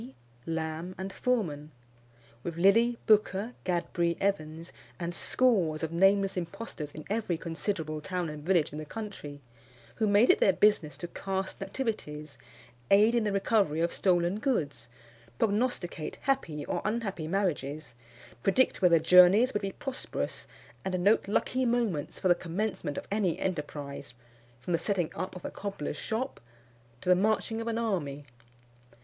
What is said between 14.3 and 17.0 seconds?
goods, prognosticate happy or